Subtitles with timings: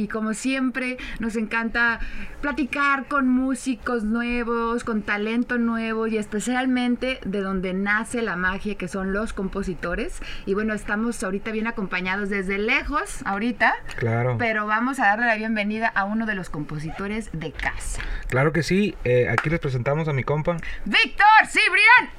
[0.00, 2.00] Y como siempre, nos encanta
[2.40, 8.88] platicar con músicos nuevos, con talento nuevo y especialmente de donde nace la magia, que
[8.88, 10.22] son los compositores.
[10.46, 13.74] Y bueno, estamos ahorita bien acompañados desde lejos, ahorita.
[13.98, 14.36] Claro.
[14.38, 18.00] Pero vamos a darle la bienvenida a uno de los compositores de casa.
[18.28, 18.94] Claro que sí.
[19.04, 20.56] Eh, aquí les presentamos a mi compa.
[20.86, 22.10] ¡Víctor Cibrián!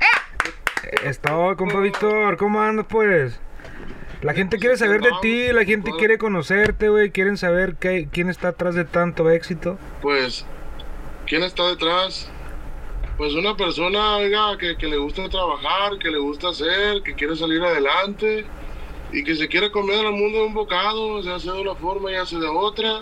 [0.00, 1.08] ¡Eh!
[1.08, 2.36] Está, compa Víctor.
[2.36, 3.40] ¿Cómo andas, pues?
[4.22, 7.10] La gente quiere saber de ti, la gente quiere conocerte, güey.
[7.10, 9.78] Quieren saber qué, quién está atrás de tanto éxito.
[10.02, 10.44] Pues,
[11.26, 12.28] ¿quién está detrás?
[13.16, 17.36] Pues una persona, oiga, que, que le gusta trabajar, que le gusta hacer, que quiere
[17.36, 18.44] salir adelante
[19.12, 22.10] y que se quiere comer al mundo de un bocado, ya sea de una forma,
[22.12, 23.00] ya sea de otra.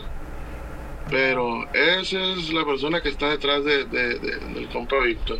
[1.10, 5.38] Pero esa es la persona que está detrás de, de- de- del compa Víctor.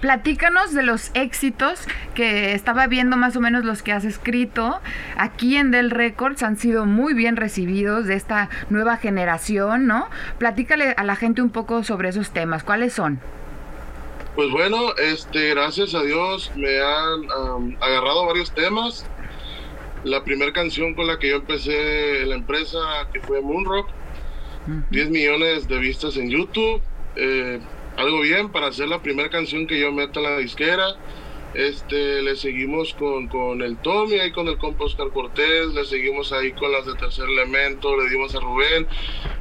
[0.00, 4.80] Platícanos de los éxitos que estaba viendo más o menos los que has escrito.
[5.16, 10.08] Aquí en Del Records han sido muy bien recibidos de esta nueva generación, ¿no?
[10.38, 12.62] Platícale a la gente un poco sobre esos temas.
[12.62, 13.20] ¿Cuáles son?
[14.34, 19.06] Pues bueno, este, gracias a Dios me han agarrado varios temas.
[20.04, 22.78] La primera canción con la que yo empecé la empresa,
[23.12, 23.88] que fue Moonrock,
[24.90, 26.82] 10 millones de vistas en YouTube.
[27.16, 27.60] eh,
[27.96, 30.84] algo bien para hacer la primera canción que yo meto en la disquera.
[31.54, 36.30] Este, le seguimos con, con el Tommy, ahí con el compa Oscar Cortés, le seguimos
[36.32, 38.86] ahí con las de Tercer Elemento, le dimos a Rubén.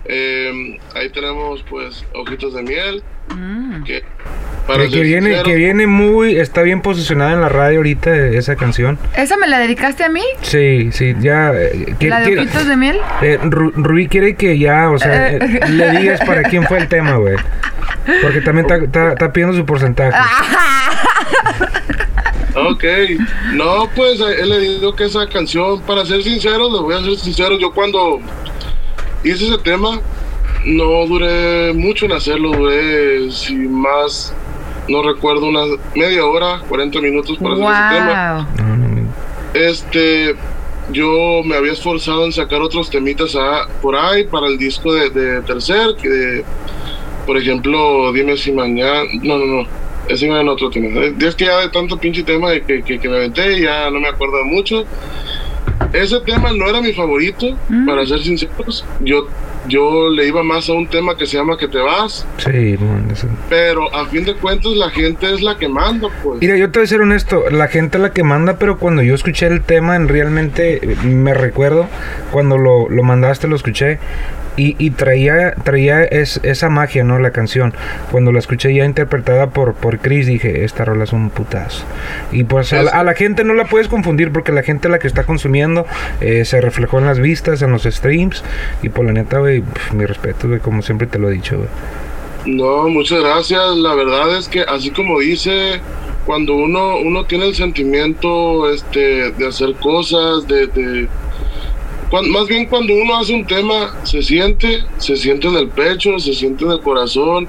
[0.05, 3.03] Eh, ahí tenemos pues Ojitos de Miel,
[3.35, 3.83] Mm.
[3.85, 4.03] que
[4.67, 8.55] Que, que viene, sincero, que viene muy, está bien posicionada en la radio ahorita esa
[8.55, 8.97] canción.
[9.17, 10.21] ¿Esa me la dedicaste a mí?
[10.41, 11.51] Sí, sí, ya.
[11.53, 12.97] eh, que- ¿La de que- ojitos de miel?
[13.23, 16.87] eh, Ru- Rubí quiere que ya, o sea, eh, le digas para quién fue el
[16.87, 17.35] tema, güey.
[18.21, 20.17] Porque también está- pidiendo su porcentaje.
[22.57, 22.83] Ok,
[23.53, 27.17] no, pues eh, he leído que esa canción, para ser sincero, les voy a ser
[27.17, 28.19] sincero, yo cuando
[29.25, 29.99] hice ese tema,
[30.63, 34.33] no duré mucho en hacerlo, duré, si más,
[34.87, 35.63] no recuerdo, una
[35.95, 38.47] media hora, 40 minutos para hacer ese tema.
[38.57, 38.65] ¡Wow!
[38.67, 39.01] No, no, no.
[39.53, 40.35] Este,
[40.91, 45.09] yo me había esforzado en sacar otros temitas a- por ahí para el disco de,
[45.09, 46.45] de Tercer, que de-
[47.25, 49.67] por ejemplo, dime si mañana, no, no, no,
[50.07, 50.87] ese era en otro tema.
[51.19, 53.99] Es que ya de tanto pinche tema de que, que, que me aventé, ya no
[53.99, 54.85] me acuerdo de mucho.
[55.93, 57.85] Ese tema no era mi favorito, Mm.
[57.87, 58.85] para ser sinceros.
[59.01, 59.27] Yo,
[59.67, 63.07] yo le iba más a un tema que se llama Que te vas, Sí, man,
[63.11, 66.39] eso- pero a fin de cuentas la gente es la que manda, pues.
[66.41, 69.01] Mira, yo te voy a ser honesto, la gente es la que manda, pero cuando
[69.01, 71.87] yo escuché el tema, en realmente me recuerdo
[72.31, 73.99] cuando lo, lo mandaste, lo escuché
[74.57, 77.19] y, y traía, traía es- esa magia, ¿no?
[77.19, 77.73] La canción.
[78.11, 81.83] Cuando la escuché ya interpretada por, por Chris, dije, esta rola es un putazo.
[82.31, 84.99] Y pues a la, a la gente no la puedes confundir porque la gente la
[84.99, 85.85] que está consumiendo
[86.21, 88.43] eh, se reflejó en las vistas, en los streams
[88.81, 91.69] y por la neta, güey, mi respeto, güey, como siempre te lo he dicho, güey.
[92.45, 93.75] No, muchas gracias.
[93.77, 95.79] La verdad es que así como dice,
[96.25, 101.07] cuando uno uno tiene el sentimiento este de hacer cosas, de, de-
[102.09, 106.17] cuan- más bien cuando uno hace un tema se siente, se siente en el pecho,
[106.19, 107.47] se siente en el corazón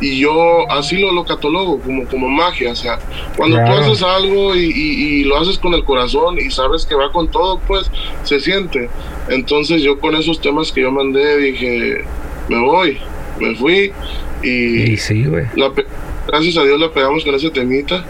[0.00, 2.98] y yo así lo, lo catalogo como como magia, o sea,
[3.36, 3.76] cuando Claro.
[3.76, 7.10] tú haces algo y, y- y lo haces con el corazón y sabes que va
[7.12, 7.90] con todo, pues
[8.24, 8.88] se siente.
[9.28, 12.04] Entonces yo con esos temas que yo mandé dije,
[12.48, 12.98] me voy,
[13.40, 13.92] me fui
[14.42, 15.46] y Y sí, güey.
[15.56, 15.72] la
[16.28, 18.04] gracias a Dios la pegamos con ese temita.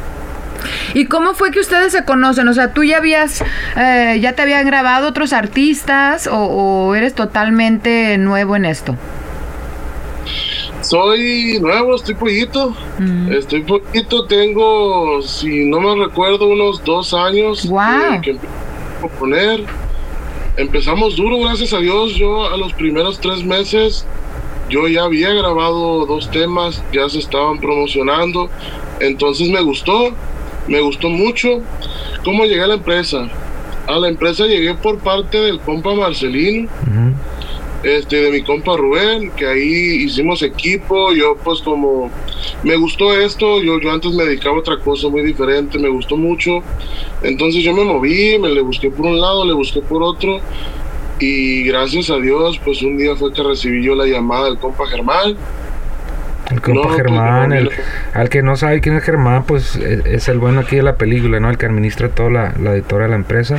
[0.96, 2.48] ¿Y cómo fue que ustedes se conocen?
[2.48, 3.44] O sea, ¿tú ya habías,
[3.76, 8.96] eh, ya te habían grabado otros artistas o, o eres totalmente nuevo en esto?
[10.80, 12.74] Soy nuevo, estoy pollito.
[12.98, 13.30] Mm.
[13.30, 18.48] Estoy poquito, tengo, si no me recuerdo, unos dos años que, que empecé
[18.96, 19.64] a componer.
[20.56, 22.14] Empezamos duro, gracias a Dios.
[22.14, 24.06] Yo a los primeros tres meses,
[24.70, 28.48] yo ya había grabado dos temas, ya se estaban promocionando.
[29.00, 30.14] Entonces me gustó,
[30.68, 31.60] me gustó mucho.
[32.24, 33.28] ¿Cómo llegué a la empresa?
[33.86, 37.14] A la empresa llegué por parte del compa Marcelino Ujú.
[37.84, 42.10] este de mi compa Rubén, que ahí hicimos equipo, yo pues como
[42.64, 46.16] me gustó esto, yo, yo antes me dedicaba a otra cosa muy diferente, me gustó
[46.16, 46.62] mucho,
[47.22, 50.40] entonces yo me moví, me le busqué por un lado, le busqué por otro,
[51.20, 54.86] y gracias a Dios, pues un día fue que recibí yo la llamada del compa
[54.88, 55.36] Germán,
[56.50, 57.70] El compa No, pues, Germán, el-
[58.14, 60.94] al que no sabe quién es Germán, pues e- es el bueno aquí de la
[60.94, 61.50] película, ¿no?
[61.50, 63.58] El que administra toda la, la editora de la empresa.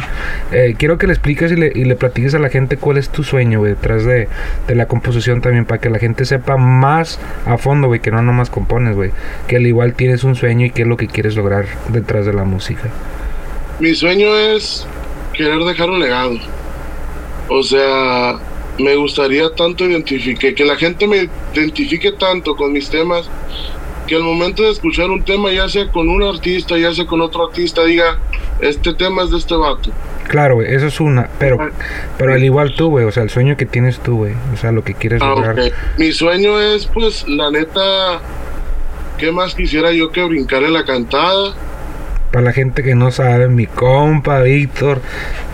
[0.54, 3.10] Eh, quiero que le expliques y le, y le platiques a la gente cuál es
[3.10, 4.30] tu sueño, güey, detrás de,
[4.68, 8.22] de la composición también, para que la gente sepa más a fondo, güey, que no
[8.22, 9.12] nomás compones, güey,
[9.48, 12.34] que al igual tienes un sueño y qué es lo que quieres lograr detrás de
[12.34, 12.84] la música.
[13.80, 14.88] Mi sueño es
[15.34, 16.38] querer dejar un legado.
[17.50, 18.36] O sea,
[18.80, 23.30] me gustaría tanto identifique, que la gente me identifique tanto con mis temas,
[24.08, 27.22] que al momento de escuchar un tema, ya sea con un artista, ya sea con
[27.22, 28.20] otro artista, diga,
[28.62, 29.92] este tema es de este vato.
[30.30, 31.58] Claro, güey, eso es una, pero,
[32.18, 34.72] pero al igual tú, güey, o sea, el sueño que tienes tú, güey, o sea,
[34.72, 35.56] lo que quieres Ah, lograr.
[35.98, 38.20] Mi sueño es, pues, la neta,
[39.18, 41.54] ¿qué más quisiera yo que brincar en la cantada?
[42.32, 45.02] Para la gente que no sabe, mi compa Víctor,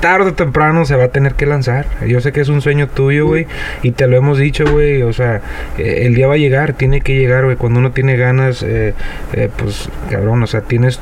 [0.02, 1.86] tarde o temprano se va a tener que lanzar.
[2.08, 3.48] Yo sé que es un sueño tuyo, güey,
[3.84, 5.04] y te lo hemos dicho, güey.
[5.04, 5.42] O sea,
[5.78, 7.58] eh, el día va a llegar, tiene que llegar, güey.
[7.58, 8.94] Cuando uno tiene ganas, eh,
[9.34, 11.00] eh, pues, cabrón, o sea, tienes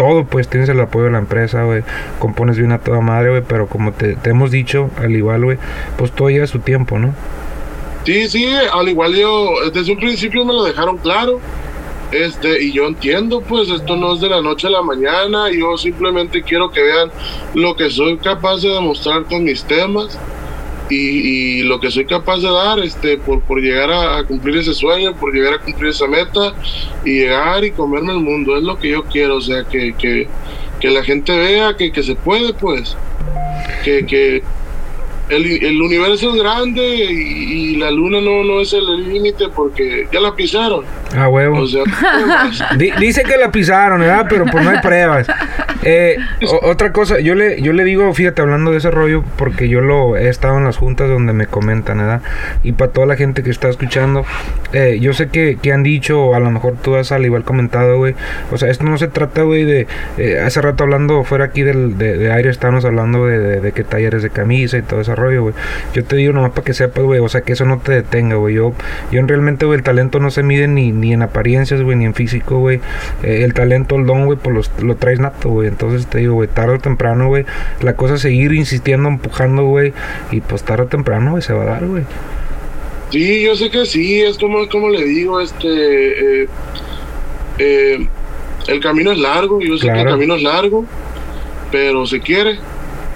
[0.00, 1.82] todo, pues tienes el apoyo de la empresa, güey.
[2.18, 5.58] Compones bien a toda madre, güey, pero como te, hemos dicho, al igual, güey,
[5.98, 7.12] pues todo lleva su tiempo, ¿no?
[8.04, 11.38] Sí, sí, al igual yo, desde un principio me lo dejaron claro.
[12.12, 15.76] Este, y yo entiendo, pues esto no es de la noche a la mañana, yo
[15.76, 17.10] simplemente quiero que vean
[17.54, 20.18] lo que soy capaz de demostrar con mis temas
[20.90, 24.74] y, lo que soy capaz de dar este, por, por llegar a, a cumplir ese
[24.74, 26.52] sueño, por llegar a cumplir esa meta
[27.04, 30.26] y llegar y comerme el mundo, es lo que yo quiero, o sea, que, que,
[30.80, 32.96] que la gente vea que, que se puede, pues,
[33.84, 34.42] que, que
[35.30, 40.06] el, el universo es grande y, y la luna no, no es el límite porque
[40.12, 40.84] ya la pisaron.
[41.16, 41.58] Ah, huevo.
[41.60, 41.82] O sea,
[42.76, 44.26] Di- dice que la pisaron, ¿verdad?
[44.28, 45.26] Pero pues no hay pruebas.
[45.82, 46.16] Eh,
[46.62, 50.16] otra cosa, yo le, yo le digo, fíjate, hablando de ese rollo, porque yo lo
[50.16, 52.20] he estado en las juntas donde me comentan, ¿verdad?
[52.62, 54.24] Y para toda la gente que está escuchando,
[54.72, 57.96] eh, yo sé que, que han dicho, a lo mejor tú has al igual comentado,
[57.96, 58.14] güey.
[58.52, 59.86] O sea, esto no se trata, güey, de.
[60.18, 63.72] eh, hace rato hablando fuera aquí del, de, de aire, estábamos hablando de, de, de
[63.72, 65.54] qué talleres de camisa y todo ese güey.
[65.94, 68.36] Yo te digo nomás para que sepas, güey, o sea, que eso no te detenga,
[68.36, 68.54] güey.
[68.54, 68.72] Yo,
[69.12, 72.14] yo realmente, güey, el talento no se mide ni, ni en apariencias, güey, ni en
[72.14, 72.80] físico, güey.
[73.22, 75.68] Eh, el talento, el don, güey, pues los- lo traes nato, güey.
[75.68, 77.44] Entonces te digo, güey, tarde o temprano, güey,
[77.82, 79.92] la cosa es seguir insistiendo, empujando, güey.
[80.30, 82.04] Y pues tarde o temprano, güey, se va a dar, güey.
[83.10, 86.48] sí, yo sé que sí, es como, como le digo, este, eh,
[87.58, 88.06] eh,
[88.68, 90.10] el camino es largo, yo sé que el Claro.
[90.12, 90.84] camino es largo,
[91.72, 92.58] pero se quiere.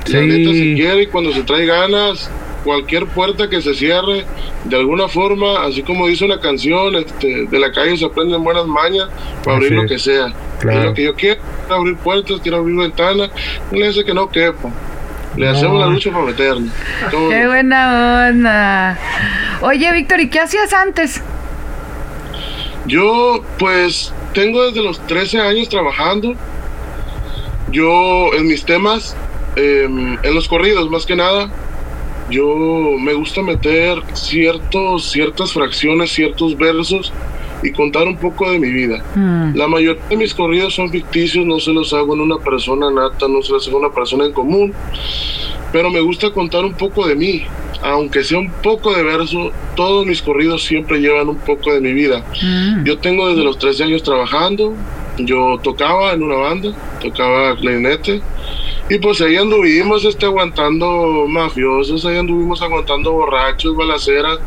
[0.06, 0.26] La Sí.
[0.26, 2.30] neta se quiere y cuando se trae ganas,
[2.62, 4.24] cualquier puerta que se cierre,
[4.64, 8.66] de alguna forma, así como dice una canción, este, de la calle se aprenden buenas
[8.66, 9.08] mañas
[9.44, 9.90] para abrir lo es.
[9.90, 10.32] que sea.
[10.60, 10.78] Claro.
[10.80, 13.30] Es lo que yo quiero, quiero abrir puertas, quiero abrir ventanas,
[13.70, 14.70] no le hace que no quepa.
[15.36, 15.52] Le No.
[15.52, 16.70] hacemos la lucha para meterle.
[17.10, 18.98] ¿Cómo Qué buena onda.
[19.62, 21.20] Oye, Víctor, ¿y qué hacías antes?
[22.86, 26.34] Yo, pues, tengo desde los 13 años trabajando.
[27.70, 29.16] Yo, en mis temas,
[29.56, 31.50] em, en los corridos más que nada,
[32.30, 32.56] yo
[32.98, 37.12] me gusta meter ciertos, ciertas fracciones, ciertos versos
[37.62, 39.02] y contar un poco de mi vida.
[39.14, 42.90] Mm, La mayoría de mis corridos son ficticios, no se los hago en una persona
[42.90, 44.72] nata, no se los hago en una persona en común,
[45.72, 47.44] pero me gusta contar un poco de mí.
[47.82, 51.92] Aunque sea un poco de verso, todos mis corridos siempre llevan un poco de mi
[51.92, 52.24] vida.
[52.42, 52.84] mm.
[52.84, 54.72] Yo tengo desde los 13 años trabajando,
[55.18, 56.72] yo tocaba en una banda,
[57.02, 58.22] tocaba clarinete,
[58.88, 64.38] y pues ahí anduvimos este, aguantando mafiosos, ahí anduvimos aguantando borrachos, balaceras,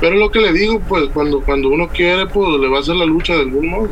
[0.00, 2.96] pero lo que le digo, pues cuando, cuando uno quiere, pues le va a hacer
[2.96, 3.88] la lucha de algún modo.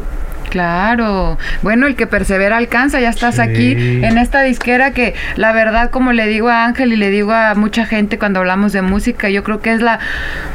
[0.54, 1.36] Claro.
[1.62, 3.40] Bueno, el que persevera alcanza, ya estás Sí.
[3.40, 7.32] aquí en esta disquera que la verdad, como le digo a Ángel y le digo
[7.32, 9.98] a mucha gente cuando hablamos de música, yo creo que es la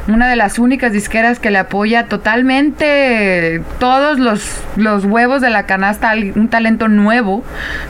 [0.07, 5.63] una de las únicas disqueras que le apoya totalmente todos los, los huevos de la
[5.63, 7.43] canasta, un talento nuevo,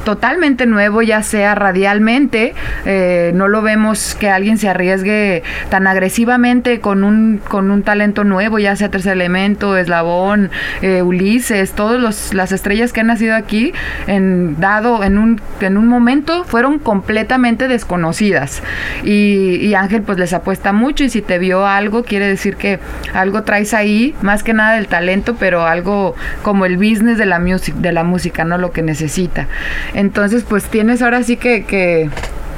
[0.04, 6.80] totalmente nuevo, ya sea radialmente, eh, no lo vemos que alguien se arriesgue tan agresivamente
[6.80, 10.50] con un, con un talento nuevo, ya sea Tercer Elemento, Eslabón,
[10.82, 13.74] eh, Ulises, todas las estrellas que han nacido aquí,
[14.08, 18.64] en, dado en un, en un momento, fueron completamente desconocidas.
[19.04, 22.80] Y, y Ángel pues les apuesta mucho y si te vio algo, quiere decir que
[23.14, 27.40] algo traes ahí, más que nada del talento, pero algo como el business de la,
[27.40, 29.48] music, de la música, no lo que necesita.
[29.94, 31.66] Entonces pues tienes ahora sí que...
[31.66, 32.10] que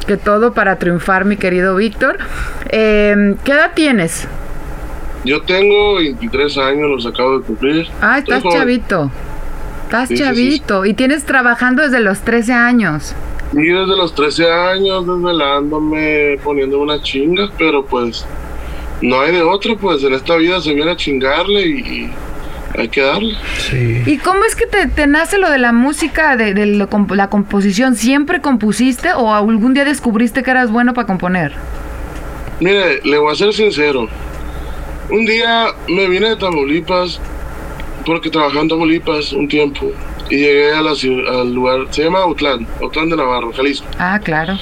[0.02, 2.18] que todo para triunfar, mi querido Víctor.
[2.70, 4.28] Eh, ¿Qué edad tienes?
[5.24, 7.88] Yo tengo 23 años, los acabo de cumplir.
[8.02, 9.12] Ah, estás chavito.
[9.92, 10.86] Estás Sí, sí, sí, chavito.
[10.86, 13.14] Y tienes trabajando desde los 13 años.
[13.52, 18.26] Y desde los 13 años, desvelándome, poniendo unas chingas, pero pues
[19.02, 22.10] no hay de otro, pues en esta vida se viene a chingarle y,
[22.78, 23.36] hay que darle.
[23.58, 24.02] Sí.
[24.06, 27.30] ¿Y cómo es que te, te nace lo de la música, de, de lo la
[27.30, 27.98] composición?
[27.98, 31.52] ¿Siempre compusiste o algún día descubriste que eras bueno para componer?
[32.62, 34.08] Mire, le voy a ser sincero.
[35.10, 37.20] Un día me vine de Tamaulipas,
[38.06, 39.92] porque trabajé en Tamaulipas un tiempo,
[40.30, 43.86] y llegué a la ciu- al lugar, se llama Autlán, Autlán de Navarro, Jalisco.
[44.00, 44.58] Ah, claro.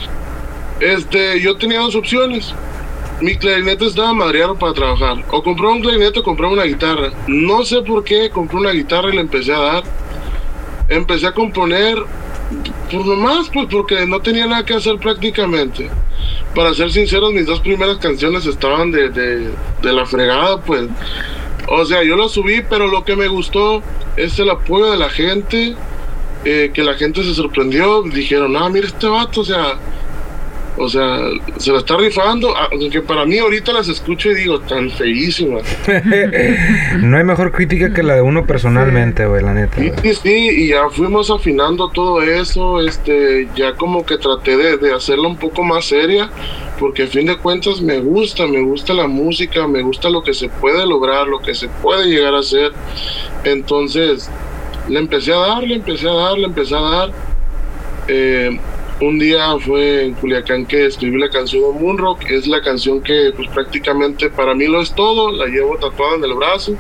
[0.79, 2.53] Este, yo tenía dos opciones.
[3.22, 5.17] Mi clarinete estaba madreado para trabajar.
[5.29, 7.12] O compraba un clarinete o compraba una guitarra.
[7.27, 9.84] No sé por qué compré una guitarra y le empecé a dar.
[10.88, 11.98] Empecé a componer,
[12.89, 15.89] pues nomás, pues porque no tenía nada que hacer prácticamente.
[16.55, 19.50] Para ser sinceros, mis dos primeras canciones estaban de, de,
[19.81, 20.88] de la fregada, pues.
[21.71, 23.83] O sea, yo lo subí, pero lo que me gustó
[24.15, 25.75] es el apoyo de la gente.
[26.45, 28.01] eh, que la gente se sorprendió.
[28.03, 29.77] Dijeron, ah, mira este vato, o sea,
[30.79, 31.19] o sea,
[31.57, 32.53] se la está rifando.
[32.91, 35.63] Que para mí ahorita las escucho y digo, tan feísimas.
[37.01, 39.77] no hay mejor crítica que la de uno personalmente, güey, la neta.
[39.77, 44.77] Sí, sí, sí, y ya fuimos afinando todo eso, este, ya como que traté de,
[44.77, 46.29] de hacerla un poco más seria,
[46.79, 50.33] porque a fin de cuentas me gusta, me gusta la música, me gusta lo que
[50.33, 52.71] se puede lograr, lo que se puede llegar a hacer.
[53.43, 54.29] Entonces,
[54.88, 57.12] le empecé a dar, le empecé a dar, le empecé a dar.
[58.07, 58.59] Eh,
[59.01, 63.32] un día fue en Culiacán que escribí la canción de Moonrock, es la canción que
[63.36, 66.75] pues prácticamente para mí lo es todo, la llevo tatuada en el brazo,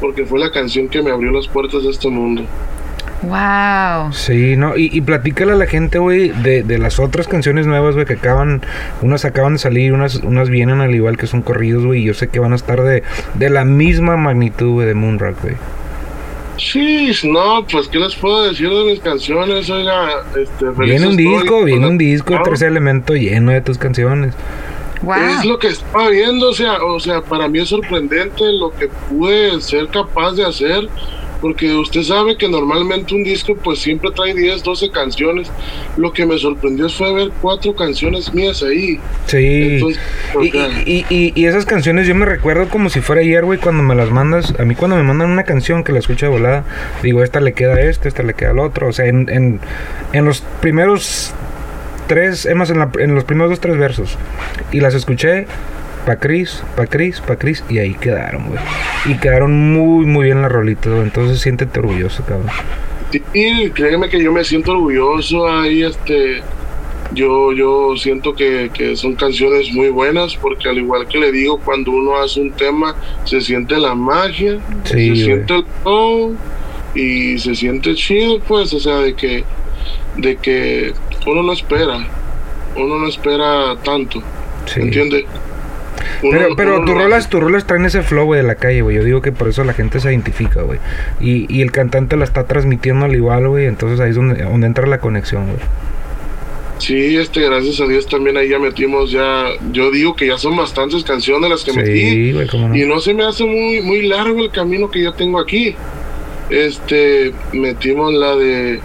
[0.00, 2.44] porque fue la canción que me abrió las puertas de este mundo.
[3.22, 4.12] Wow.
[4.12, 7.94] Sí, no, y, y platícale a la gente, güey, de, de las otras canciones nuevas,
[7.94, 8.62] güey, que acaban,
[9.02, 12.14] unas acaban de salir, unas, unas vienen al igual que son corridos, güey, y yo
[12.14, 13.02] sé que van a estar de,
[13.34, 15.56] de la misma magnitud, güey, de Moonrock, güey.
[16.58, 21.18] Sí, no, pues qué les puedo decir de mis canciones, oiga, este, feliz Viene un
[21.18, 24.34] estoy disco, viene un disco, Ah, tercer elemento lleno de tus canciones.
[25.02, 25.14] Wow.
[25.14, 28.88] Es lo que estaba viendo, o sea, o sea, para mí es sorprendente lo que
[29.08, 30.88] pude ser capaz de hacer,
[31.40, 35.50] porque usted sabe que normalmente un disco pues siempre trae 10, 12 canciones.
[35.96, 38.98] Lo que me sorprendió fue ver cuatro canciones mías ahí.
[39.26, 39.74] Sí.
[39.74, 40.00] Entonces,
[40.42, 40.56] Y,
[40.90, 43.94] y, y, y esas canciones yo me recuerdo como si fuera ayer, güey, cuando me
[43.94, 44.54] las mandas.
[44.58, 46.64] A mí cuando me mandan una canción que la escucho de volada,
[47.02, 48.88] digo, esta le queda a este, esta le queda al otro.
[48.88, 49.60] O sea, en, en,
[50.12, 51.32] en los primeros
[52.06, 54.16] tres, es más, en, la- en los primeros dos, tres versos.
[54.72, 55.46] Y las escuché
[56.06, 58.60] pa' Cris, pa' Cris, pa' Cris, y ahí quedaron, güey.
[59.06, 61.04] Y quedaron muy, muy bien las rolitas, güey.
[61.04, 62.48] Entonces siéntete orgulloso, cabrón.
[63.32, 66.42] Y créeme que yo me siento orgulloso ahí, este,
[67.14, 71.58] yo, yo siento que, que son canciones muy buenas porque al igual que le digo,
[71.58, 75.24] cuando uno hace un tema se siente la magia, Sí, se güey.
[75.24, 76.36] siente el flow
[76.94, 79.42] y se siente chido, pues, o sea, de que,
[80.18, 80.92] de que
[81.26, 82.06] uno no espera,
[82.76, 84.22] uno no espera tanto,
[84.66, 84.80] Sí.
[84.82, 85.24] ¿entiendes?
[86.22, 88.96] Pero, pero tus rolas, tus rolas traen ese flow, güey, de la calle, güey.
[88.96, 90.78] Yo digo que por eso la gente se identifica, güey.
[91.20, 93.66] Y, y el cantante la está transmitiendo al igual, güey.
[93.66, 95.58] Entonces ahí es donde, donde entra la conexión, güey.
[96.78, 100.56] Sí, este, gracias a Dios también ahí ya metimos ya, yo digo que ya son
[100.56, 101.98] bastantes canciones las que metí.
[101.98, 102.76] Sí, güey, cómo no.
[102.76, 105.74] Y no se me hace muy, muy largo el camino que yo tengo aquí.
[106.50, 108.80] Este, metimos la de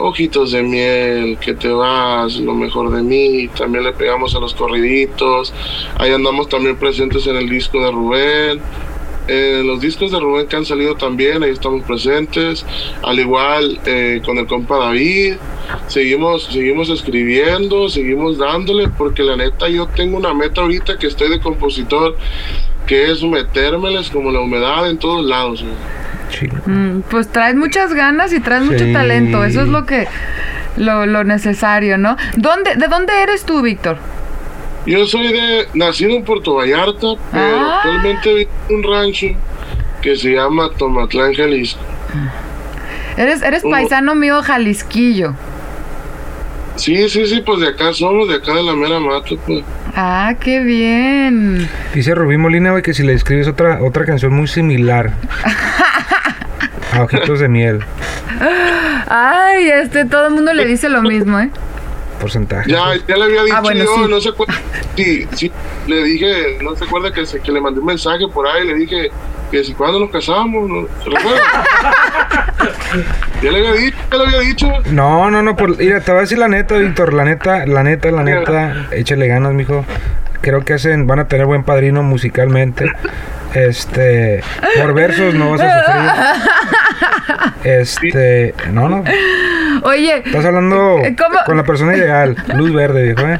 [0.00, 3.48] Ojitos de miel, que te vas, lo mejor de mí.
[3.48, 5.52] También le pegamos a los corriditos.
[5.98, 8.60] Ahí andamos también presentes en el disco de Rubén.
[9.28, 12.64] En los discos de Rubén que han salido también, ahí estamos presentes.
[13.02, 15.34] Al igual eh, con el compa David.
[15.86, 21.28] Seguimos, seguimos escribiendo, seguimos dándole, porque la neta yo tengo una meta ahorita que estoy
[21.28, 22.16] de compositor,
[22.86, 25.62] que es metérmeles como la humedad en todos lados.
[26.66, 29.44] Mm, pues traes muchas ganas y traes mucho talento.
[29.44, 30.06] Eso es lo que
[30.76, 32.16] lo, lo necesario, ¿no?
[32.36, 33.98] ¿Dónde, ¿De dónde eres tú, Víctor?
[34.86, 37.76] Yo soy de, nacido en Puerto Vallarta, pero Ah.
[37.82, 39.26] actualmente vivo en un rancho
[40.00, 41.80] que se llama Tomatlán, Jalisco.
[43.16, 45.34] Eres, eres paisano mío jalisquillo.
[46.76, 49.64] Sí, sí, sí, pues de acá somos, de acá de la mera mata, pues.
[49.96, 51.68] Ah, qué bien.
[51.94, 55.10] Dice Rubí Molina, güey, que si le escribes otra, otra canción muy similar.
[56.92, 57.80] a Ojitos de Miel.
[59.08, 61.50] Ay, este, todo el mundo le dice lo mismo, ¿eh?
[62.20, 62.70] Porcentaje.
[62.70, 64.10] Ya, ya le había dicho Ah, bueno, yo, sí.
[64.10, 64.54] no se acuerda.
[64.96, 65.52] Sí, sí,
[65.86, 68.74] le dije, no se acuerda que, se- que le mandé un mensaje por ahí, le
[68.74, 69.10] dije
[69.50, 70.86] que si cuando nos casamos, ¿no?
[71.02, 71.40] ¿se recuerda?
[73.42, 74.72] ya le había dicho, ya le había dicho.
[74.90, 77.82] No, no, no, por, mira, te voy a decir la neta, Víctor, la neta, la
[77.82, 79.84] neta, la neta, échale ganas, mijo.
[80.40, 82.90] Creo que hacen, van a tener buen padrino musicalmente.
[83.54, 84.42] Este,
[84.80, 86.58] por versos no vas a sufrir.
[87.64, 89.04] Este, no, no.
[89.88, 91.38] Oye, Estás hablando Eh, ¿Cómo?
[91.46, 92.36] con la persona ideal.
[92.54, 93.38] Luz verde, viejo, ¿eh?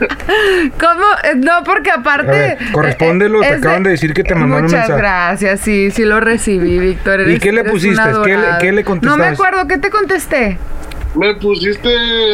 [0.81, 1.05] ¿cómo?
[1.25, 2.31] Eh, No, porque aparte...
[2.31, 5.00] Ver, correspóndelo, te acaban de decir que te mandaron un Muchas mensaje.
[5.00, 7.28] gracias, sí, sí lo recibí, Víctor.
[7.28, 8.00] ¿Y qué le pusiste?
[8.00, 9.28] un ¿Qué le- qué le No me contestaste?
[9.35, 10.59] acuerdo, ¿qué te contesté?
[11.14, 11.88] Me pusiste,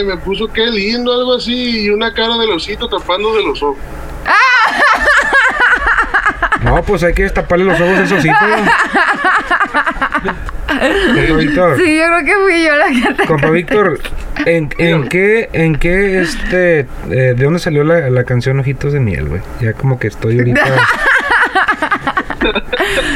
[0.05, 3.79] me puso qué lindo, algo así, y una cara de osito tapando de los ojos.
[6.63, 8.41] No, pues hay que destaparle los ojos a esos sitios.
[11.15, 13.27] Compa Víctor, Sí, yo creo que fui yo la que te...
[13.27, 14.01] compa Víctor,
[14.47, 19.01] ¿en, en qué, en qué, este, eh, de dónde salió la, la canción Ojitos de
[19.01, 19.41] Miel, güey?
[19.61, 20.63] Ya como que estoy ahorita...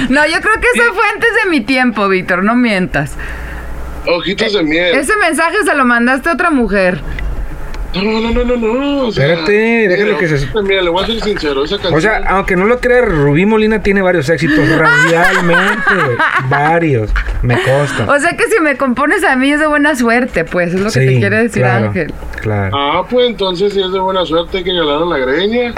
[0.09, 3.15] No, yo creo que eso fue antes de mi tiempo, Víctor, no mientas.
[4.07, 4.95] Ojitos de miel.
[4.97, 7.01] Ese mensaje se lo mandaste a otra mujer.
[7.95, 9.07] No, no, no, no, no.
[9.07, 9.53] O sea, Espérate,
[9.89, 11.95] déjale mira, que se- miel, le voy a ser sincero, esa canción.
[11.95, 15.83] O sea, aunque no lo creas, Rubí Molina tiene varios éxitos, realmente.
[16.51, 17.11] Varios,
[17.43, 18.05] me consta.
[18.13, 20.91] O sea que si me compones a mí es de buena suerte, pues, es lo
[20.91, 22.13] que te quiere decir claro, Ángel.
[22.43, 25.73] Claro, Ah, pues entonces si es de buena suerte que ganaron la greña.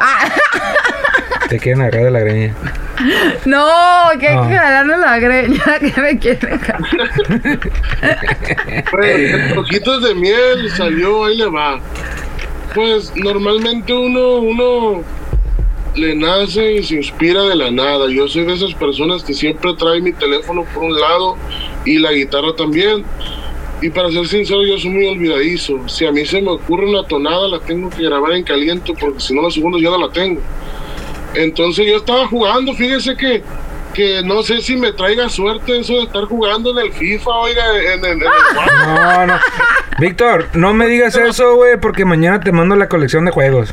[1.48, 2.54] te quieren agarrar de la greña.
[3.46, 3.66] No,
[4.18, 4.46] que hay Ah.
[4.48, 7.60] que jalarnos la greña, que me quiere jalar.
[9.58, 11.80] Ojitos de miel salió, ahí le va.
[12.74, 15.02] Pues normalmente uno, uno
[15.96, 18.08] le nace y se inspira de la nada.
[18.08, 21.36] Yo soy de esas personas que siempre trae mi teléfono por un lado
[21.84, 23.04] y la guitarra también.
[23.82, 25.88] Y para ser sincero, yo soy muy olvidadizo.
[25.88, 29.20] Si a mí se me ocurre una tonada, la tengo que grabar en caliente porque
[29.20, 30.40] si no, la segunda ya no la tengo.
[31.34, 33.42] Entonces yo estaba jugando, fíjese que,
[33.94, 37.62] que no sé si me traiga suerte eso de estar jugando en el FIFA, oiga,
[37.94, 38.28] en, el- en el
[38.86, 39.34] No, no.
[39.98, 43.72] Víctor, no me digas eso, güey, porque mañana te mando la colección de juegos.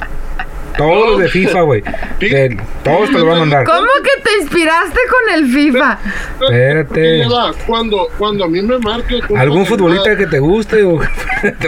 [0.78, 1.82] Todos los de FIFA, güey.
[2.20, 3.64] De- Todos te los voy a mandar.
[3.66, 6.00] ¿Cómo que te inspiraste con el FIFA?
[6.42, 7.28] Espérate.
[7.28, 9.20] Va, Cuando, cuando a mí me marque...
[9.22, 10.84] compa, ¿Algún que futbolista que te guste?
[10.84, 11.00] o-
[11.42, 11.68] te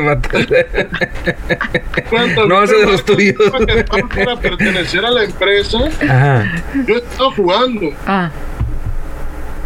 [2.09, 3.49] cuando a mí No, me ese de los marque, tuyos.
[3.51, 6.61] compa, que está Para pertenecer a la empresa, Ajá.
[6.87, 7.89] yo estaba jugando.
[8.05, 8.29] Ah,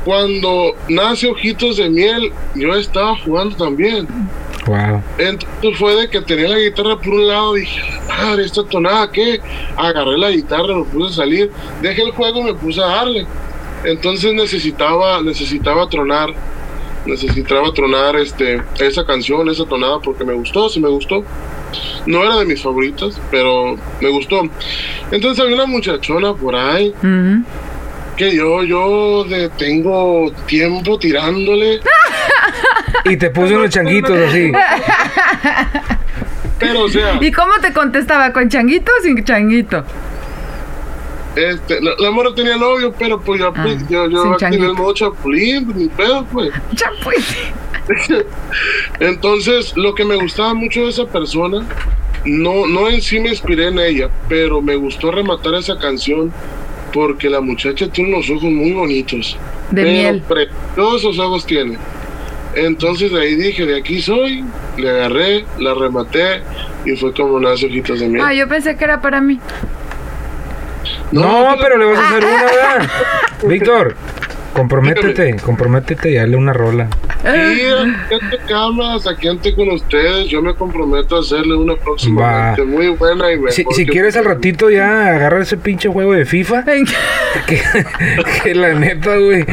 [0.05, 4.07] Cuando nace Ojitos de Miel, yo estaba jugando también.
[4.65, 5.01] Wow.
[5.17, 7.81] Entonces fue de que tenía la guitarra por un lado, dije,
[8.17, 9.39] madre, esta tonada, ¿qué?
[9.77, 13.25] Agarré la guitarra, me puse a salir, dejé el juego y me puse a darle.
[13.83, 16.33] Entonces necesitaba, necesitaba tronar,
[17.05, 21.23] necesitaba tronar este, esa canción, esa tonada, porque me gustó, sí me gustó.
[22.05, 24.41] No era de mis favoritas, pero me gustó.
[25.11, 27.43] Entonces había una muchachona por ahí ujú.
[28.15, 31.81] que yo, yo de, tengo tiempo tirándole.
[33.05, 34.49] Y te puse unos changuitos así.
[36.59, 38.31] Pero, o sea, ¿Y cómo te contestaba?
[38.33, 39.83] ¿Con changuito o sin changuito?
[41.35, 44.65] este, la, la morra tenía novio, pero pues ya, pues, Ah, yo, yo changuito.
[44.65, 46.51] el modo chapulín, ni pedo, pues.
[46.75, 47.23] Chapuín.
[48.99, 51.65] Entonces, lo que me gustaba mucho de esa persona,
[52.25, 56.31] no, no en sí me inspiré en ella, pero me gustó rematar esa canción
[56.93, 59.35] porque la muchacha tiene unos ojos muy bonitos.
[59.71, 60.21] De miel.
[60.27, 61.77] Preciosos ojos tiene.
[62.55, 64.43] Entonces ahí dije, de aquí soy,
[64.77, 66.41] le agarré, la rematé
[66.85, 68.23] y fue como nace Ojitos de Miel.
[68.25, 69.39] Ah, yo pensé que era para mí.
[71.11, 72.89] No, pero le vas a hacer una, ¿verdad?
[73.47, 73.95] Víctor,
[74.53, 76.87] comprométete, comprométete y dale una rola.
[77.23, 82.63] Y aquí ante cámaras, aquí ante con ustedes, yo me comprometo a hacerle una próximamente
[82.63, 86.25] muy buena y mejor Si, si quieres al ratito ya agarra ese pinche juego de
[86.25, 86.63] FIFA.
[87.47, 87.61] Que,
[88.43, 89.45] que la neta, güey.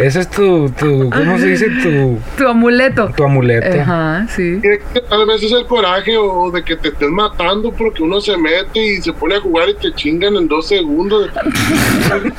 [0.00, 1.66] Ese es tu, tu, ¿cómo se dice?
[1.82, 3.10] Tu, Tu amuleto.
[3.16, 3.80] tu amuleto.
[3.80, 4.58] Ajá, sí.
[4.62, 8.20] que- que Tal vez es el coraje o de que te estés matando porque uno
[8.20, 11.30] se mete y se pone a jugar y te chingan en dos segundos.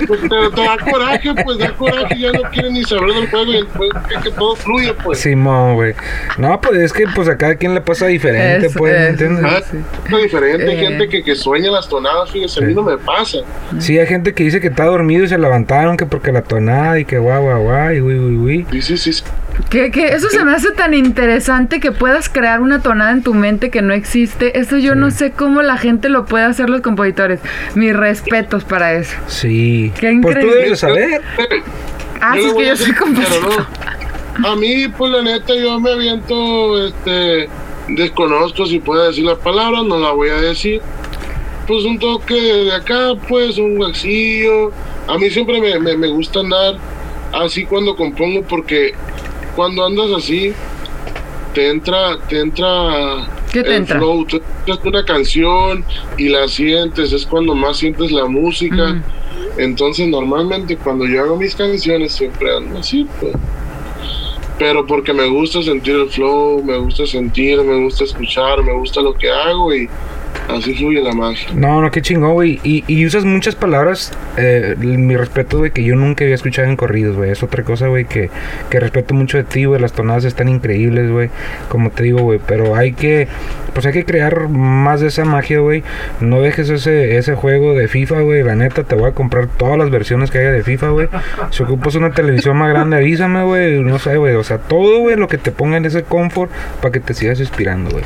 [0.07, 3.51] Pues te, te da coraje, pues da coraje, ya no quieren ni saber del juego
[3.51, 5.19] y después que, que todo fluye, pues.
[5.19, 5.93] Simón, güey.
[6.37, 9.09] No, pues es que pues a cada quien le pasa diferente, Eso, pues, ¿me eso,
[9.09, 9.45] entiendes?
[9.45, 9.77] Ah, sí.
[10.15, 10.87] Es diferente, hay Eh.
[10.87, 13.39] gente que, que sueña las tonadas, fíjese, a mí no me pasa.
[13.79, 16.99] Sí, hay gente que dice que está dormido y se levantaron que porque la tonada
[16.99, 18.81] y que guau, guau, guau, y uy, uy, uy.
[18.81, 19.23] Sí, sí, sí.
[19.69, 23.35] Que, que eso se me hace tan interesante que puedas crear una tonada en tu
[23.35, 24.59] mente que no existe.
[24.59, 27.39] Eso yo no sé cómo la gente lo puede hacer los compositores.
[27.75, 29.15] Mis respetos para eso.
[29.27, 29.91] Sí.
[29.99, 30.55] Qué Pues tú increíble.
[30.55, 31.21] debes de saber.
[32.19, 33.67] Ah, Yo sí, es que a yo soy compositor.
[34.39, 34.47] ¿no?
[34.49, 37.47] A mí, pues la neta, yo me aviento, este,
[37.89, 40.81] desconozco si puedo decir la palabra, no la voy a decir.
[41.67, 44.71] Pues un toque de acá, pues un waxillo.
[45.07, 46.75] A mí siempre me, me, me gusta andar
[47.33, 48.93] así cuando compongo porque
[49.59, 50.53] cuando andas así,
[51.53, 53.97] te entra, te entra ¿Qué te el entra?
[53.97, 54.23] flow.
[54.23, 55.83] Tú escuchas una canción
[56.17, 59.03] y la sientes, es cuando más sientes la música.
[59.57, 63.33] Entonces, normalmente cuando yo hago mis canciones siempre ando así, pues.
[64.57, 69.01] pero porque me gusta sentir el flow, me gusta sentir, me gusta escuchar, me gusta
[69.01, 69.89] lo que hago y
[70.49, 71.47] así fluye la magia.
[71.53, 72.59] No, no, qué chingón, güey.
[72.63, 76.75] Y, y usas muchas palabras, eh, mi respeto, güey, que yo nunca había escuchado en
[76.75, 77.31] corridos, güey.
[77.31, 78.29] Es otra cosa, güey, que,
[78.69, 79.79] que respeto mucho de ti, güey.
[79.79, 81.29] Las tonadas están increíbles, güey.
[81.69, 82.39] Como te digo, güey.
[82.45, 83.27] Pero hay que,
[83.73, 85.83] pues hay que crear más de esa magia, güey.
[86.19, 88.43] No dejes ese, ese juego de FIFA, güey.
[88.43, 91.07] La neta, te voy a comprar todas las versiones que haya de FIFA, güey.
[91.51, 93.79] Si ocupas una televisión más grande, avísame, güey.
[93.81, 94.35] No sé, güey.
[94.35, 97.39] O sea, todo, güey, lo que te ponga en ese confort para que te sigas
[97.39, 98.03] inspirando, güey.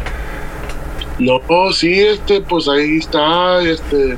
[1.19, 1.39] No,
[1.73, 4.17] sí, este, pues ahí está, este,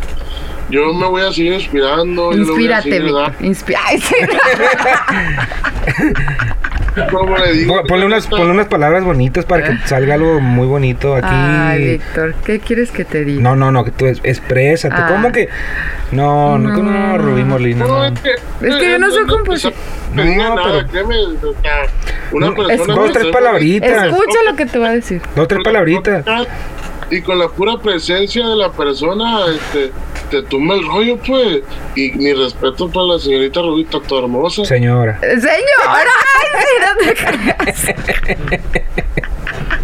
[0.69, 2.31] yo me voy a seguir inspirando.
[2.31, 3.33] yo le voy a Inspírate, seguir Víctor.
[3.41, 4.15] Inspi- Ay, sí.
[7.11, 7.75] ¿cómo le digo?
[7.77, 11.27] Pon- Ponle unas, ponle unas palabras bonitas para que salga algo muy bonito aquí.
[11.29, 13.41] Ay, Víctor, ¿qué quieres que te diga?
[13.41, 14.95] No, no, no, que tú es- exprésate.
[14.97, 15.07] Ah.
[15.09, 15.49] ¿Cómo que?
[16.11, 18.05] No, no, no, no, Rubí Molina, No, no.
[18.05, 19.73] es que, Es que yo no soy no, composi-
[20.13, 21.81] no nada, pero- créeme, o sea,
[22.31, 24.05] una persona es- dos, tres palabritas.
[24.07, 25.21] Escucha lo que te va a decir.
[25.35, 26.25] Dos, tres palabritas.
[27.11, 29.91] Y con la pura presencia de la persona, este,
[30.25, 31.61] te tumba el rollo, pues.
[31.95, 34.65] Y mi respeto para la señorita Rubita, tu hermosa.
[34.65, 35.19] Señora.
[35.21, 37.95] Señora, ay, sí, no te creas.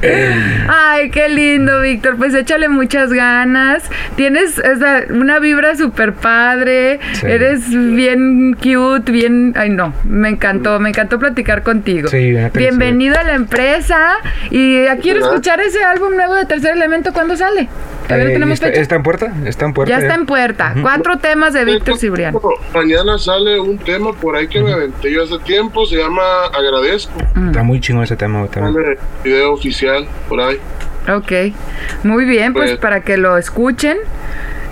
[0.68, 2.18] Ay, qué lindo, Víctor.
[2.18, 3.84] Pues échale muchas ganas.
[4.16, 7.00] Tienes o sea, una vibra súper padre.
[7.14, 7.26] Sí.
[7.28, 9.54] Eres bien cute, bien.
[9.56, 9.94] Ay, no.
[10.04, 12.08] Me encantó, me encantó platicar contigo.
[12.10, 14.14] Sí, Bienvenido a la empresa.
[14.50, 17.14] Y quiero escuchar ese álbum nuevo de Tercer Elemento.
[17.14, 17.68] ¿Cuándo sale?
[18.08, 18.82] Todavía Eh, tenemos está, fecha.
[18.82, 19.32] está en puerta?
[19.46, 19.94] Está en puerta.
[19.94, 20.74] ya está en puerta.
[20.82, 22.42] Cuatro temas de Víctor Cibriano.
[22.74, 26.22] Mañana sale un tema por ahí que me aventé yo hace tiempo, se llama
[26.54, 27.14] Agradezco.
[27.48, 28.98] Está muy chingón ese tema, también.
[29.24, 29.91] Video oficial
[30.30, 30.58] por ahí.
[31.10, 31.54] Ok,
[32.04, 33.98] muy bien, pues Pues- para que lo escuchen.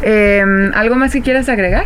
[0.01, 0.43] Eh,
[0.75, 1.85] ¿Algo más que quieras agregar?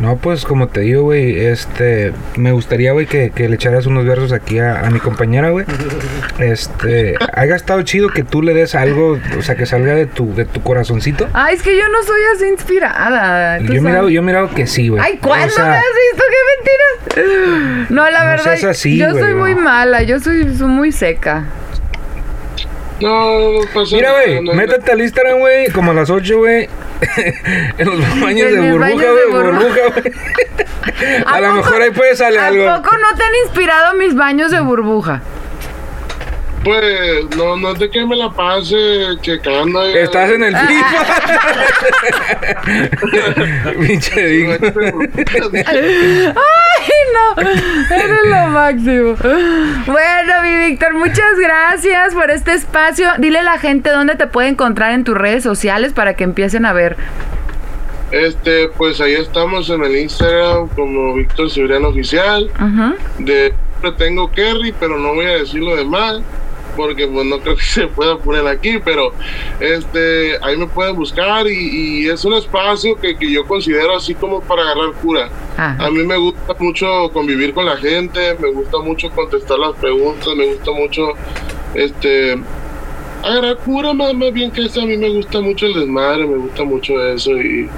[0.00, 4.04] No, pues como te digo, güey, este, me gustaría, güey, que, que le echaras unos
[4.04, 5.64] versos aquí a, a mi compañera, güey.
[6.38, 10.34] Este, haya estado chido que tú le des algo, o sea, que salga de tu,
[10.34, 11.26] de tu corazoncito.
[11.32, 13.58] Ay, es que yo no soy así inspirada.
[13.58, 15.02] tú Yo he mirado, yo he mirado que sí, güey.
[15.02, 16.24] Ay, ¿cuándo O sea, me has visto?
[16.30, 17.86] ¡Qué mentiras!
[17.90, 19.38] No, la No verdad, seas así, yo soy no.
[19.38, 21.44] muy mala, yo soy, soy muy seca.
[23.00, 26.68] No, no pasa Mira, güey, no métete al Instagram, güey, como a las 8, güey.
[27.78, 30.00] en los baños En de burbuja, güey, burbuja.
[30.00, 30.12] güey.
[31.26, 32.64] A, ¿A lo mejor ahí puede salir ¿A algo.
[32.64, 35.20] poco no te han inspirado mis baños de burbuja?
[36.64, 38.74] Pues, no, no es de que me la pase
[39.20, 39.84] checando.
[39.84, 41.04] Estás en el FIFA.
[43.80, 44.60] Pinche Vic.
[47.36, 49.14] Eres lo máximo.
[49.86, 53.08] Bueno, mi Víctor, muchas gracias por este espacio.
[53.18, 56.66] Dile a la gente dónde te puede encontrar en tus redes sociales para que empiecen
[56.66, 56.96] a ver.
[58.10, 62.50] Este, pues ahí estamos en el Instagram como Víctor Cibriano Oficial.
[62.60, 63.24] Ujú.
[63.24, 63.52] De
[63.98, 66.20] tengo Kerry, pero no voy a decir lo demás
[66.76, 69.12] porque pues no creo que se pueda poner aquí, pero
[69.60, 74.14] este ahí me pueden buscar y, y es un espacio que, que yo considero así
[74.14, 75.28] como para agarrar cura.
[75.56, 75.86] Ajá.
[75.86, 80.28] A mí me gusta mucho convivir con la gente, me gusta mucho contestar las preguntas,
[80.36, 81.08] me gusta mucho
[81.74, 82.38] este
[83.22, 86.36] agarrar cura más, más bien que eso, a mí me gusta mucho el desmadre, me
[86.36, 87.68] gusta mucho eso y,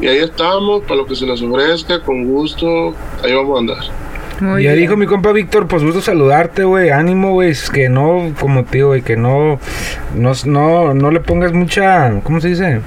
[0.00, 4.07] y ahí estamos, para lo que se nos ofrezca, con gusto, ahí vamos a andar.
[4.40, 4.82] Muy ya bien.
[4.82, 6.90] dijo mi compa Víctor, pues gusto saludarte, güey.
[6.90, 7.50] Ánimo, güey.
[7.50, 9.58] Es que no, como te digo, güey, que no,
[10.14, 12.80] no, no, no le pongas mucha, ¿cómo se dice?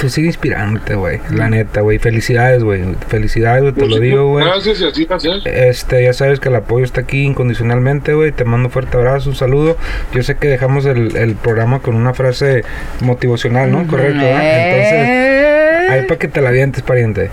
[0.00, 1.20] Tú sigue inspirándote, güey.
[1.30, 1.98] La neta, güey.
[1.98, 2.82] Felicidades, güey.
[3.08, 3.72] Felicidades, güey.
[3.72, 4.44] Te lo digo, güey.
[4.44, 5.06] Gracias y así.
[5.46, 8.30] Este, ya sabes que el apoyo está aquí incondicionalmente, güey.
[8.32, 9.78] Te mando un fuerte abrazo, un saludo.
[10.12, 12.62] Yo sé que dejamos el, el programa con una frase
[13.00, 13.86] motivacional, ¿no?
[13.86, 14.68] Correcto, ¿verdad?
[14.68, 15.86] Entonces, Eh.
[15.90, 17.30] ahí para que te la vientes, pariente.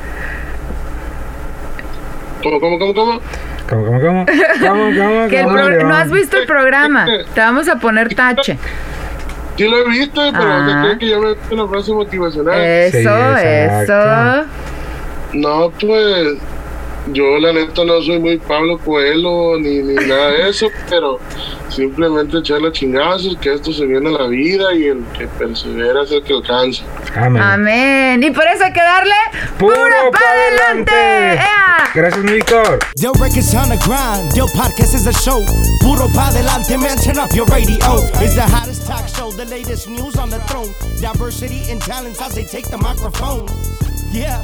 [2.43, 3.21] ¿Cómo, cómo, cómo, cómo?
[3.69, 4.25] ¿Cómo, cómo, cómo?
[4.25, 5.89] ¿Cómo, cómo, Que el cómo, pro- cómo?
[5.89, 7.05] no has visto el programa.
[7.33, 8.57] Te vamos a poner tache.
[9.55, 10.65] Sí lo he visto, pero Ah.
[10.67, 12.59] ¿usted cree que yo me he visto una frase motivacional?
[12.59, 12.97] Eso,
[13.37, 13.93] exacto.
[13.93, 14.47] eso.
[15.33, 16.37] No, pues
[17.11, 21.19] yo la neta no soy muy Pablo Coelho ni, ni nada de eso, pero
[21.69, 26.11] simplemente echarle chingazos, que esto se viene a la vida y el que persevera es
[26.11, 26.83] el que alcanza.
[27.15, 27.41] Amén.
[27.41, 28.23] Amén.
[28.23, 29.13] Y por eso hay que darle
[29.57, 30.91] ¡Puro puro pa' para adelante.
[30.93, 31.43] adelante!
[31.43, 31.91] ¡Ea!
[31.93, 32.79] Gracias, mi Víctor.
[32.95, 35.43] Del records on the grind, Del podcast is a show.
[35.81, 37.77] Puro pa' delante, man, turn up your radio.
[38.21, 40.69] It's the hottest talk show, the latest news on the throne.
[41.01, 43.45] Diversity and talents as they take the microphone.
[44.11, 44.43] Yeah,